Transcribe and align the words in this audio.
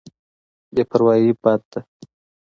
بې 0.73 0.83
پروايي 0.89 1.31
بد 1.41 1.61
دی. 1.71 1.79